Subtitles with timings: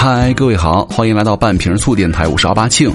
[0.00, 2.88] 嗨，各位好，欢迎来到半瓶醋电台，我是阿巴庆。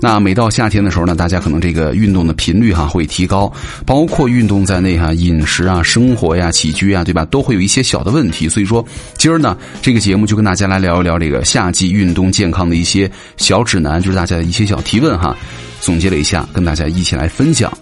[0.00, 3.50] 那每到夏天的时候呢，大家可能这个运动的频率哈会提高，
[3.86, 8.48] 包括运动在内哈，饮食啊、生活呀、起居啊，对吧，都会有一些小的问题。
[8.48, 8.84] 所以说，
[9.16, 15.36] 今儿呢，这个节目就跟大家来聊一聊这个夏季运动健康的一些小指南，就是大家的一些小提问哈，
[15.80, 17.72] 总结了一下，跟大家一起来分享。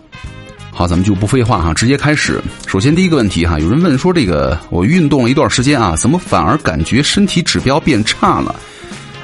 [0.78, 2.40] 好，咱们就不废话哈，直接开始。
[2.68, 8.54] 首先第一个问题哈，有人问说这个我运动了一段时间啊，怎么反而感觉身体指标变差了？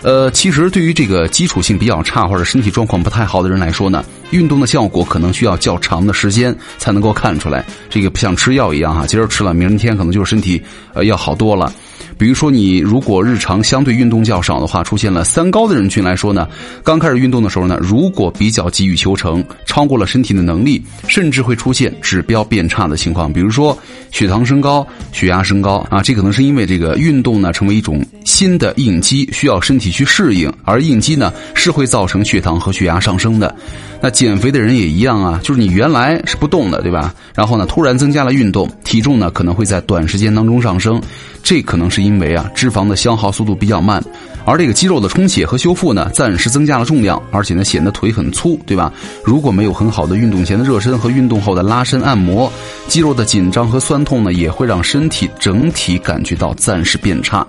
[0.03, 7.65] 呃，其实对于这个基础性比较差或者身体状况不太好的人来说呢，运动的效果可能需要较长的时间才能够看出来。
[7.89, 10.61] 这个不像吃药一样哈，今儿吃了，明天可能就是身体
[10.93, 11.73] 呃要好多了。
[12.17, 16.49] 比如说，你如果日常相对运动较少的话，出现了三高的人群来说呢，
[16.83, 23.33] 刚开始运动的时候呢，如果比较急于求成，超过了身体的能力，甚至会出现指标变差的情况。
[23.33, 23.77] 比如说，
[24.11, 33.55] 血糖升高、血压升高啊，这可能是因为这个运动呢成为一种新的应激，需要身体去适应，而应激呢是会造成血糖和血压上升的。
[34.01, 37.15] 那减肥的人也一样啊，就是你原来是不动的，对吧？
[37.35, 41.01] 然后呢，突然增加了运动，体重呢可能会在短时间当中上升，
[41.45, 44.03] 这可能是因为啊脂肪的消耗速度比较慢，
[44.47, 48.91] 而这个肌肉的充血和修复呢暂时增加了重量，而且呢显得腿很粗，对吧？
[49.23, 52.51] 如果没有很好的运动前的热身和运动后的拉伸按摩，
[52.89, 57.47] 肌肉的紧张和酸痛呢也会让身体整体感觉到暂时变差。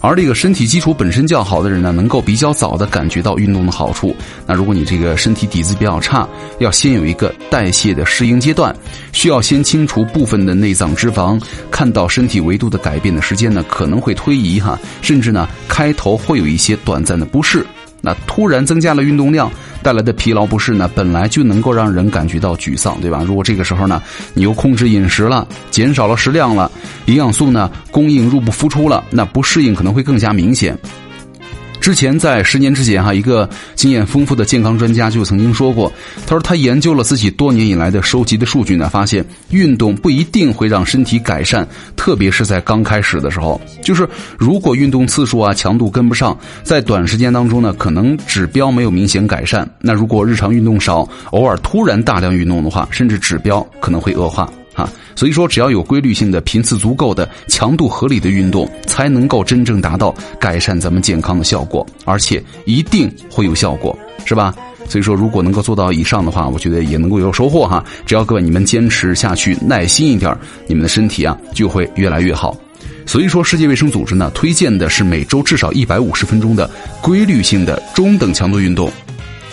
[0.00, 4.14] 而这个身体基础本身较好的人呢，能够比较早的感觉到运动的好处。
[4.46, 6.28] 那如果你这个身体底子比较差，
[6.60, 8.74] 要先有一个代谢的适应阶段，
[9.12, 17.66] 需要先清除部分的内脏脂肪，看到身体维度的改变的时间呢，可能会推移哈，甚至呢，开头会有一些短暂的不适。
[18.00, 19.50] 那突然增加了运动量
[19.82, 23.22] 带来的疲劳不适呢，本来就能够让人感觉到沮丧，对吧？
[23.26, 24.02] 如果这个时候呢，
[24.34, 26.70] 你又控制饮食了，减少了食量了，
[27.06, 30.78] 营养素呢供应入不敷出了，那不适应可能会更加明显。
[31.88, 35.90] 之前在十年之前哈，一个经验丰富的健康专家就曾经说过，
[36.26, 41.66] 他说他研究了自己多年以来的收集的数据呢，发现运动不一定会让身体改善，
[41.96, 44.06] 特别是在刚开始的时候，就是
[44.36, 49.66] 如果运动次数啊强度跟不上，在短时间当中呢，可能指标没有明显改善。
[49.80, 54.46] 那如果日常运动少，偶尔突然大量运动的话，甚至指标可能会恶化。
[54.78, 64.54] 啊，所以说只要有规律性的、频次足够的、强度合理的运动，才能够真正达到改善咱们健康的效果，而且一定会有效果，是吧？
[64.88, 67.84] 所以说，如果能够做到以上的话，我觉得也能够有收获哈。
[68.06, 70.34] 只要各位你们坚持下去，耐心一点，
[70.68, 72.56] 你们的身体啊就会越来越好。
[73.04, 76.70] 所以说，世界卫生组织呢推荐的是每周至少一百五十分钟的
[77.02, 78.90] 规律性的中等强度运动。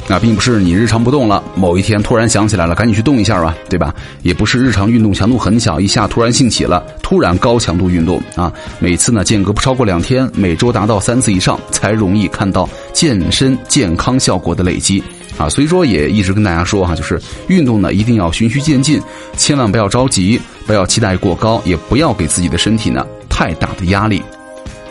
[0.08, 3.94] 那并不是你日常不动了，某一天突然想起来了，赶紧去动一下吧，对吧？
[4.22, 8.54] 也不是日常运动强度很小，一下突然兴起了，突然高强度运动啊。
[8.78, 15.04] 每次呢间隔不超过两天，每周达到三次以上，才容易看到健身健康效果的累积
[15.40, 15.50] 啊。
[15.50, 19.02] 所以说也一直跟大家说哈，就是运动呢一定要循序渐进，
[19.38, 24.22] 千万不要着急，不要期待过高，也不要给自己的身体呢太大的压力。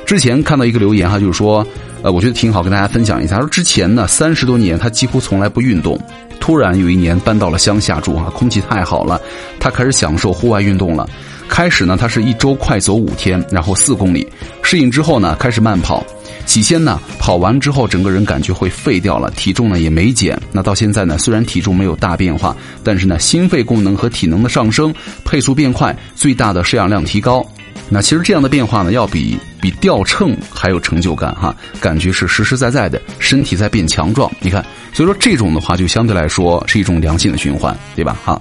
[0.05, 1.65] 之前看到一个留言哈，就是说。
[2.05, 3.39] 呃，我觉得挺好，跟大家分享一下。
[3.39, 5.99] 说之前呢，三十多年他几乎从来不运动，
[6.39, 9.19] 突然有一年搬到了乡下住啊，空气太好了，
[9.59, 11.09] 他开始享受户外运动了。
[11.49, 14.29] 开始呢，他是一周快走五天，然后四公里，
[14.63, 16.05] 适应之后呢，开始慢跑。
[16.45, 20.39] 起先呢，跑完之后整个人感觉会废掉了，体重呢也没减。
[20.53, 24.95] 那到现在呢，虽然体重没有大变化，但是呢，心肺功能和体能的上升，
[25.25, 27.43] 配速变快，最大的摄氧量提高。
[27.89, 34.31] 那其实这样的变化呢，要比比掉秤还有成就感哈，感觉是实实在在的，身体在变强壮。
[34.41, 38.17] 你看，所以说这种的话，就相对来说是一种良性的循环，对吧？
[38.25, 38.41] 哈，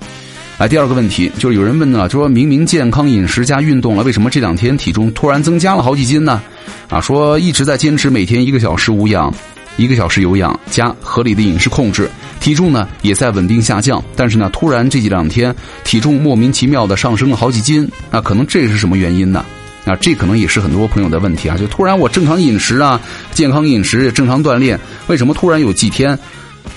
[0.58, 6.42] 来第二个问题，就是有人问呢，就说明明健康饮食加运动了，为什么这两天体重突然增加了好几斤呢？
[6.90, 9.34] 啊，说一直在坚持每天一个小时无氧。
[9.78, 14.04] 一个小时有氧加合理的饮食控制，体重呢也在稳定下降。
[14.16, 19.44] 但是呢，突然这几两天体重莫名其妙的上升了好几斤，那可能这是什么原因呢？
[19.86, 21.58] 啊，这可能也是很多朋友的问题啊。
[21.58, 26.18] 就突然我正常饮食啊，健康饮食、正常锻炼，为什么突然有几天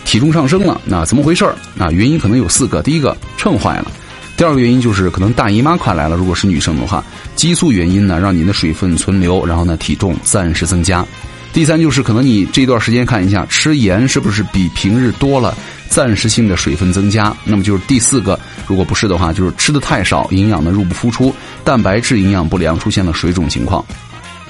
[0.04, 0.80] 体重上升了？
[0.84, 1.54] 那怎么回事儿？
[1.78, 3.84] 啊，原因可能有四个：第一个秤坏了；
[4.36, 7.04] 第二个原因就是可能大姨妈快来了，如果是女生的话，
[7.36, 11.06] 激素原因呢让你的水分存留，然后呢体重暂时增加。
[11.56, 15.56] 第三就是可能你这段时间看一下吃盐是不是比平日多了，
[15.88, 17.34] 暂时性的水分增加。
[17.44, 23.82] 那么就是第四个，如果不是的话，就是吃的太少，营养呢入不敷出，蛋白质营养不良，出现了水肿情况。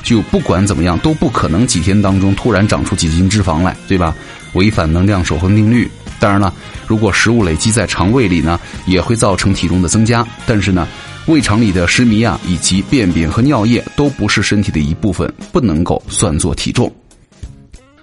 [0.03, 4.13] 就不管怎么样，都不可能几天当中突然长出几斤脂肪来，对吧？
[4.55, 5.89] 违反能量守恒定律。
[6.19, 6.53] 当然了，
[6.89, 10.27] 如果食物累积在肠胃里呢，也会造成体重的增加。
[10.45, 10.89] 但是呢。
[11.27, 16.91] 胃肠里的湿糜啊，以及便便和尿液都不是身体的一部分，不能够算作体重。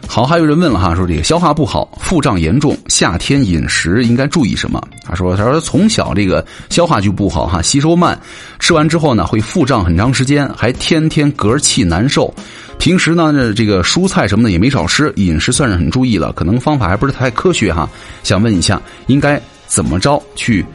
[0.05, 4.81] 好，还有人问了哈，说这个消化不好、腹胀严重，夏天饮食应该注意什么？
[5.05, 8.19] 他说，他说从小这个消化就不好哈，吸收慢，
[8.59, 12.31] 吃完之后呢会腹胀很长时间，还天天嗝气难受。
[12.77, 17.89] 平时呢这个蔬菜什么的也没少吃，饮食算是很注意了，可能方法还不是太科学哈。
[18.21, 20.65] 想问一下，应该怎么着去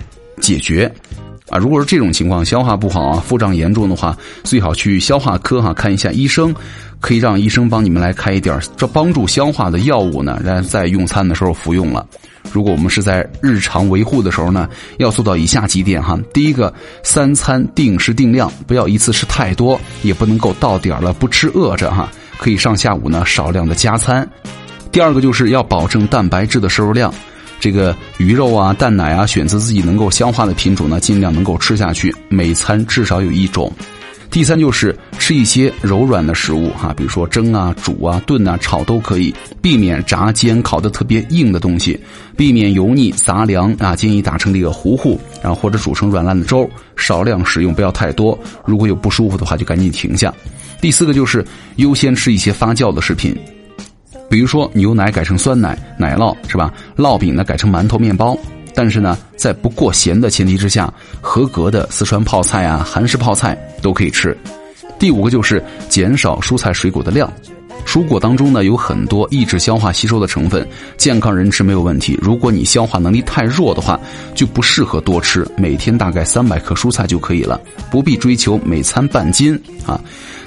[0.40, 0.90] 解决？
[1.50, 6.54] 啊，如果是这种情况，消化不好啊，腹胀严重的话，最好去消化科哈看一下医生。
[7.00, 12.04] 可以让医生帮你们来开一点这帮助消化的药物呢，然后在用餐的时候服用了。
[12.50, 14.68] 如果我们是在日常维护的时候呢，
[14.98, 16.74] 要做到以下几点哈：第一个，
[17.04, 24.28] 三餐定时定量，不要一次吃太多，也不能够到点了不吃饿着哈，可以上下午呢少量的加餐。
[24.90, 27.14] 第二个就是要保证蛋白质的摄入量，
[27.60, 33.72] 这个鱼肉啊、蛋奶啊，选择自己能够消化的品种呢，尽量能够吃下去，每餐至少有一种。
[34.30, 41.98] 第三就是吃一些柔软的食物哈，比如说蒸啊、煮啊、炖啊、炒都可以，避免炸、煎、烤的特别硬的东西，
[42.36, 48.38] 避免油腻杂粮啊，建议打成这个糊糊，然后或者煮成软烂的粥，少量使用，不要太多。
[48.66, 50.32] 如果有不舒服的话，就赶紧停下。
[50.78, 51.42] 第四个就是
[51.76, 53.34] 优先吃一些发酵的食品，
[54.28, 56.72] 比如说牛奶改成酸奶、奶酪是吧？
[56.96, 58.36] 烙饼呢改成馒头、面包。
[58.74, 64.36] 但是呢，在不过咸的前提之下，合格的四川泡菜啊、韩式泡菜都可以吃。
[64.98, 67.32] 第五个就是减少蔬菜水果的量。
[67.88, 70.68] 蔬果当中呢有很多抑制消化吸收的成分，
[70.98, 72.18] 健康人吃没有问题。
[72.20, 73.98] 如果你消化能力太弱的话，
[74.34, 77.58] 就不适合多吃，每天大概三百克蔬菜就可以了，
[77.90, 79.98] 不必追求每餐半斤啊。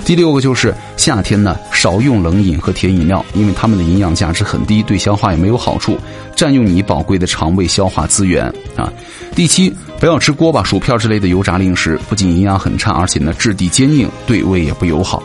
[0.05, 5.97] 第六个就是夏天呢少用冷饮和甜饮料，因为它们的营养价值很低，对消化也没有好处，
[6.35, 8.45] 占用你宝贵的肠胃消化资源
[8.75, 8.93] 啊。
[9.35, 15.23] 第七，不要吃锅巴、薯片之类的油炸零食，不仅营养很差，而且呢质地坚硬，对胃也不友好。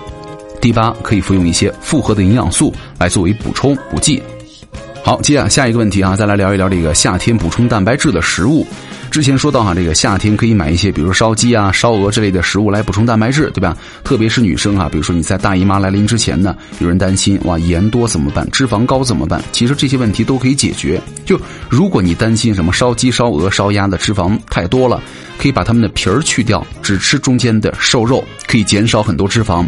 [0.66, 4.20] 第八，可以服用一些复合的营养素来作为补充补剂。
[5.00, 8.66] 好，接下下一个问题啊，再来聊一聊这个夏天补充蛋白质的食物。
[9.08, 13.76] 之前说到哈，这个夏天可以买一些，比如烧鸡啊、烧鹅之类的食物来补充蛋白质，对吧？
[14.02, 18.44] 特别是女生啊，比如说你在大姨妈来临之前呢，有人担心哇，盐多怎么办？
[18.50, 19.40] 脂肪高怎么办？
[19.52, 21.00] 其实这些问题都可以解决。
[21.24, 25.00] 就如果你担心什么烧鸡、烧鹅、烧鸭的脂肪太多了，
[25.38, 29.64] 可以把它们的皮儿去掉，只吃中间的瘦肉，可以减少很多脂肪。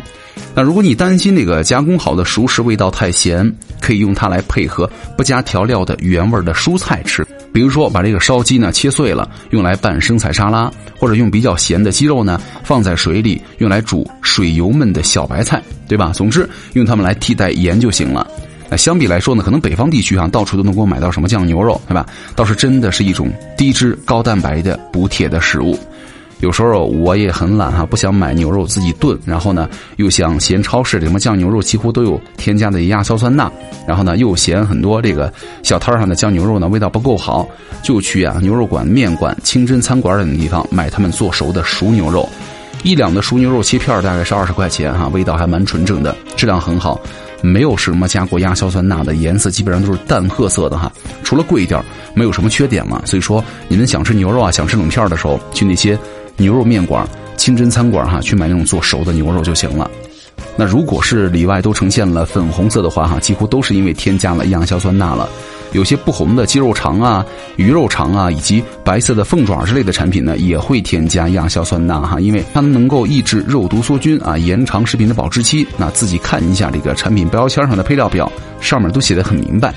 [0.55, 3.50] 那如果你担心那个加工好的熟食味道太咸，
[3.81, 7.26] 可以用它来配合不加调料的原味的蔬菜吃。
[7.52, 16.12] 比如说，把这个烧鸡呢切碎了，用来拌生菜沙拉，或者用比较咸的鸡肉呢放在水里，用来煮水油焖的小白菜，对吧？
[16.14, 18.26] 总之，用它们来替代盐就行了。
[18.70, 22.06] 那相比来说呢，可能北方地区啊，到处都能够买到什么酱牛肉，对吧？
[22.37, 25.79] 倒是真的是一种低脂高蛋白的补铁的食物。
[26.40, 33.50] 有时候我也很懒哈，不想买牛肉自己炖，然后呢又想嫌超市里什么酱牛肉几乎都有添加的亚硝酸钠，
[33.87, 35.32] 然后呢又嫌很多这个
[35.64, 37.49] 小摊上的酱牛肉呢味道不够好，
[37.82, 42.29] 就去啊牛肉馆、面馆、清真餐馆等地方买他们做熟的熟牛肉，
[42.84, 47.00] 一两的熟牛肉切片大概是二十块钱哈，味道还蛮纯正的，质量很好，
[47.43, 50.93] 没有什么加过亚硝酸钠的，颜色基本上都是淡褐色的哈，
[51.25, 51.82] 除了贵一点，
[52.14, 53.02] 没有什么缺点嘛。
[53.05, 55.99] 所以说你们想吃牛肉啊，想吃冷片的时候，去那些。
[56.38, 57.06] 牛肉面馆、
[57.37, 59.91] 清真餐馆哈，去买那种做熟的牛肉就行了。
[60.56, 65.29] 那如果是里外都呈现了粉红色的话哈，几乎都是因为添加了亚硝酸钠了。
[65.72, 67.24] 有些不红的鸡肉肠啊、
[67.56, 75.67] 鱼肉肠啊，以及白色的凤爪之类的产品呢，也会添加亚硝酸钠哈，因为它们能够抑制肉毒梭菌啊，延长食品的保质期。
[75.77, 79.74] 那自己看一下这个产品标签上的配料表，上面都写的很明白。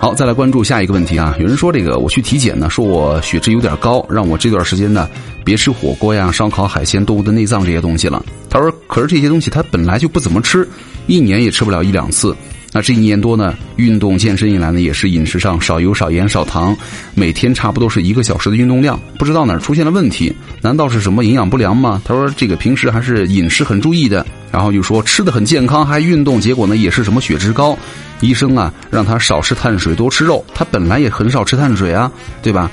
[0.00, 1.36] 好，再来关注下一个问题啊！
[1.38, 5.06] 有人说这个我去体检呢，说我血脂有点高，让我这段时间呢
[5.44, 8.24] 别吃火锅呀、烧烤、海鲜、动物的内脏这些东西了。
[8.48, 10.66] 他说，可是这些东西他本来就不怎么吃，
[11.06, 12.34] 一年也吃不了一两次。
[12.72, 16.76] 那这一年多呢，运动健身以来呢，也是饮食上少油、少盐、少糖，
[17.14, 20.32] 每天差不多是一个小时的运动量，不知道哪出现了问题？
[20.62, 22.00] 难道是什么营养不良吗？
[22.04, 27.76] 他说这个平时还是饮食很注意的，然后就说吃的很健康，还运动，结果呢也是什么血脂高。
[28.20, 30.44] 医生啊，让他少吃碳水，多吃肉。
[30.54, 32.12] 他本来也很少吃碳水啊，
[32.42, 32.70] 对吧？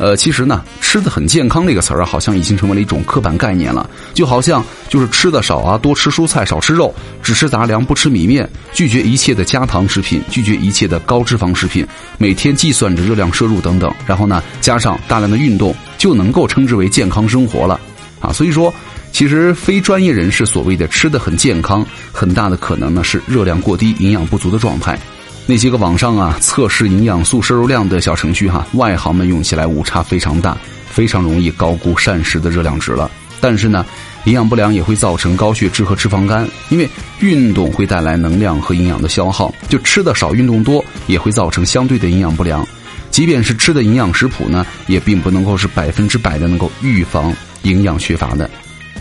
[0.00, 3.88] 呃，其实呢，吃的很健康这个词儿啊，好像已经成为了一种刻板概念了。
[4.14, 6.92] 就好像就是吃的少啊，多吃蔬菜，少吃肉，
[7.22, 13.94] 只吃杂粮，不吃米面，拒绝一切的加糖食品，拒绝一切的高脂肪食品，每天计算着热量摄入等等。
[14.06, 17.78] 然后呢，加上大量的运动，就能够称之为健康生活了
[18.20, 18.32] 啊。
[18.32, 18.72] 所以说。
[19.12, 24.96] 其实非专业人士所谓的吃的很健康，很大的可能呢是热量过低、营养不足的状态。
[25.50, 30.56] 那些个网上啊测试营养素摄入量的小程序哈，外行们用起来误差非常大，
[30.88, 33.10] 非常容易高估膳食的热量值了。
[33.40, 33.84] 但是呢，
[34.26, 36.88] 营养不良也会造成高血脂和脂肪肝，因为
[37.18, 42.64] 运动会带来能量和营养的消耗，就吃的少，运动多也会造成相对的营养不良。
[43.10, 48.48] 即便是吃的营养食谱呢，也并不能够是百分之百的能够预防营养缺乏的。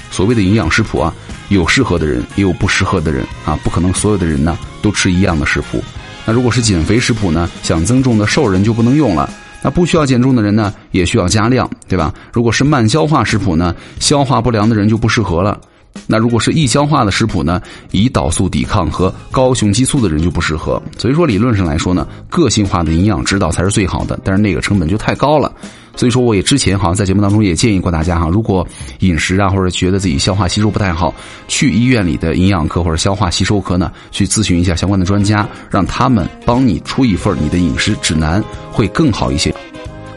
[0.10, 1.14] 所谓的营养食谱啊，
[1.50, 5.84] 有适合的人，也有不适合的人啊，不可能所有的人呢都吃一样的食谱。
[6.30, 9.28] 那如果是减肥食谱呢，想增重的瘦人就不能用了。
[9.64, 12.14] 那不需要减重的人呢，也需要加量，对吧？
[12.32, 15.60] 如果是慢消化食谱呢，消化不良的人就不适合了。
[16.08, 20.82] 那如果是易消化的食谱呢，胰岛素抵抗和高雄激素的人就不适合。
[20.98, 25.52] 所以说，理论上来说呢，个性化的营养指导才是最好的，但是那个成本就太高了。
[25.96, 28.66] 所以说，我也之前好像在节目当中也建议过大家哈，如果
[29.00, 31.14] 饮食啊或者觉得自己消化吸收不太好，
[31.50, 38.42] 去医院里的营养科或者消化吸收科呢，去咨询一下相关的专家，让他们帮你出一份你的饮食指南，
[38.72, 39.54] 会更好一些。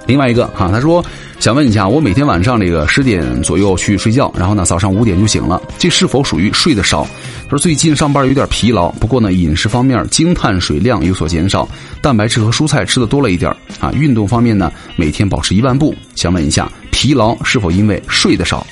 [0.07, 1.05] 另外一个哈，他说
[1.39, 7.07] 想问一下，我每天晚上这个十点左右去睡觉，然后呢早上五点就醒了，这是否属于睡得少？
[7.45, 11.69] 他说最近上班有点疲劳，不过呢饮食方面精碳水量有所减少，
[12.01, 13.93] 蛋白质和蔬菜吃的多了一点啊。
[13.93, 18.67] 运动方面呢每天保持一万步，想问一下疲劳是否因为睡得少？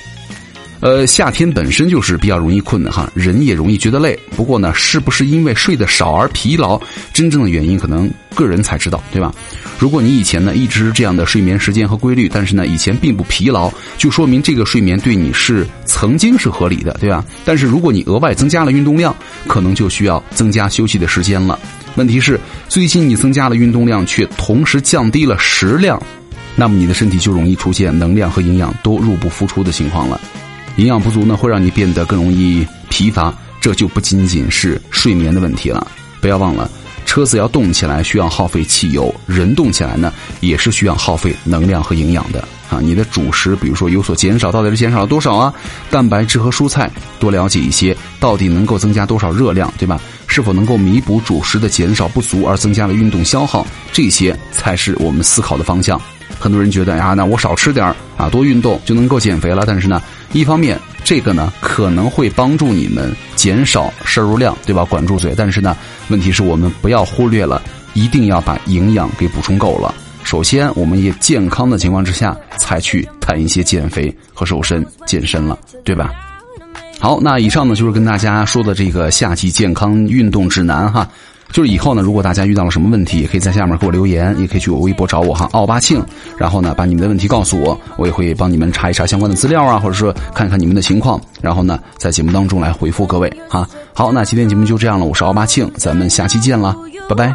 [0.81, 4.17] 呃，夏天本身就是比较容易困的哈，人也容易觉得累。
[4.35, 6.81] 不过呢，是不是因为睡得少而疲劳？
[7.13, 9.31] 真正的原因可能个人才知道，对吧？
[9.77, 17.23] 如果你以前呢一直是这样的睡眠时间和规律，但是呢以前并不疲劳，就说明这个睡眠对你是曾经是合理的，对吧？
[17.45, 19.15] 但是如果你额外增加了运动量，
[19.47, 21.59] 可能就需要增加休息的时间了。
[21.93, 26.01] 问题是，最近你增加了运动量，却同时降低了食量，
[26.55, 30.19] 那么你的身体就容易出现能量和营养都入不敷出的情况了。
[30.81, 35.85] 营养不足呢，会让你变得更容易疲乏，这就不仅仅是睡眠的问题了。
[36.19, 36.67] 不要忘了，
[37.05, 42.79] 车子要动起来需要耗费汽油，人动起来呢也是需要耗费能量和营养的啊。
[42.81, 45.53] 你的主食比如说有所减少，到底是减少了多少啊？
[45.91, 50.01] 蛋白质和蔬菜多了解一些，到底能够增加多少热量，对吧？
[50.25, 53.67] 是否能够弥补主食的减少不足而增加了运动消耗？
[53.93, 56.01] 这些才是我们思考的方向。
[56.41, 57.85] 很多人觉得呀，那我少吃点
[58.17, 59.63] 啊，多运动就能够减肥了。
[59.67, 60.01] 但是呢，
[60.33, 64.83] 一方面这个呢可能会帮助你们减少摄入量，对吧？
[64.83, 65.35] 管住嘴。
[65.37, 65.77] 但是呢，
[66.09, 67.61] 问题是我们不要忽略了，
[67.93, 69.93] 一定要把营养给补充够了。
[70.23, 76.11] 首先，我们也健康的情况之下，才去谈一些减肥和瘦身、健身了，对吧？
[76.99, 81.07] 好，那以上呢就是跟大家说的这个夏季健康运动指南哈。
[81.51, 86.03] 就是以后呢，如果大家遇到了什么问题，也可以在下面给我留言，也可以去我微博找我哈，奥巴庆，
[86.37, 93.67] 然后呢，把你们的问题告诉我，我也会帮你们查一查相关的资料啊，或者说看看你们的情况，然后呢，在节目当中来回复各位哈。
[93.93, 96.75] 好，那今天节目就这样了，我是奥巴庆，咱们下期见了，
[97.09, 97.33] 拜拜。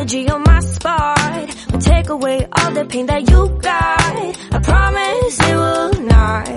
[0.00, 4.00] Energy on my spot will take away all the pain that you got.
[4.54, 6.48] I promise it will not.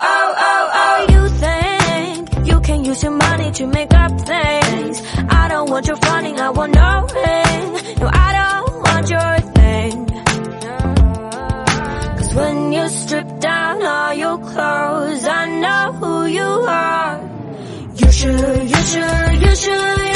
[0.00, 5.02] Oh, oh, oh, you think you can use your money to make up things.
[5.28, 7.66] I don't want your fronting, I want no ring.
[8.00, 10.06] No, I don't want your thing.
[12.18, 16.50] Cause when you strip down all your clothes, I know who you
[16.82, 17.14] are.
[18.00, 20.15] You should, you should, you should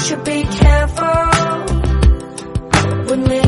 [0.00, 1.26] should be careful
[3.08, 3.44] with me.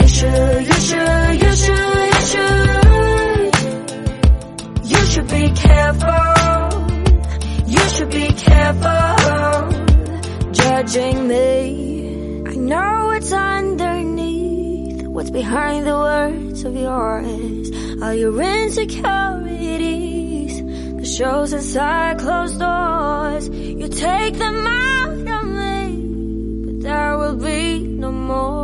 [0.00, 3.50] You should, you should, you should, you should.
[4.92, 6.24] You should be careful.
[7.66, 9.14] You should be careful
[10.52, 12.42] judging me.
[12.46, 17.70] I know what's underneath, what's behind the words of yours.
[18.02, 20.13] All your insecurities,
[21.14, 23.48] shows inside closed doors.
[23.48, 25.82] You take them out of me,
[26.64, 28.54] but there will be no more.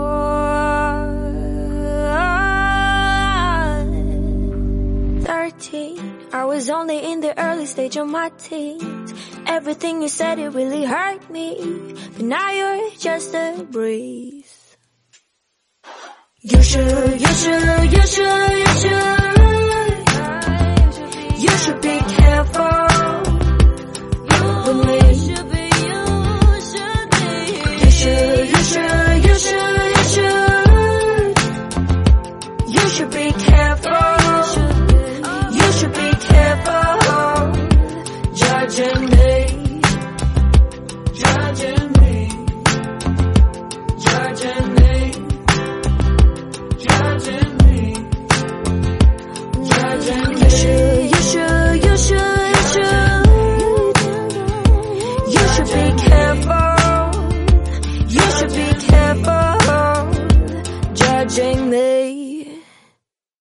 [5.23, 5.99] Thirteen,
[6.33, 9.15] I was only in the early stage of my teens.
[9.47, 11.95] Everything you said, it really hurt me.
[12.15, 14.77] But now you're just a breeze.
[16.41, 19.20] You should, you should, you should, you should.
[21.61, 22.81] You should be careful.
[27.83, 31.39] You should, you should, you should, you should
[32.67, 34.10] you should be careful.